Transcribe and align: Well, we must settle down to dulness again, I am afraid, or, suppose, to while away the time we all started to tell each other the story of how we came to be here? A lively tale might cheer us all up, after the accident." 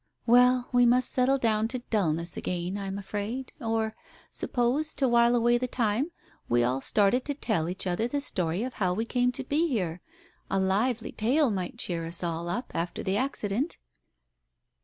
Well, 0.25 0.67
we 0.71 0.87
must 0.87 1.11
settle 1.11 1.37
down 1.37 1.67
to 1.67 1.83
dulness 1.91 2.35
again, 2.35 2.75
I 2.75 2.87
am 2.87 2.97
afraid, 2.97 3.53
or, 3.61 3.93
suppose, 4.31 4.95
to 4.95 5.07
while 5.07 5.35
away 5.35 5.59
the 5.59 5.67
time 5.67 6.09
we 6.49 6.63
all 6.63 6.81
started 6.81 7.23
to 7.25 7.35
tell 7.35 7.69
each 7.69 7.85
other 7.85 8.07
the 8.07 8.19
story 8.19 8.63
of 8.63 8.73
how 8.81 8.95
we 8.95 9.05
came 9.05 9.31
to 9.33 9.43
be 9.43 9.67
here? 9.67 10.01
A 10.49 10.59
lively 10.59 11.11
tale 11.11 11.51
might 11.51 11.77
cheer 11.77 12.03
us 12.03 12.23
all 12.23 12.49
up, 12.49 12.71
after 12.73 13.03
the 13.03 13.15
accident." 13.17 13.77